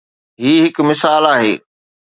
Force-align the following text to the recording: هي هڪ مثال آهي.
هي 0.41 0.51
هڪ 0.65 0.77
مثال 0.89 1.23
آهي. 1.35 1.53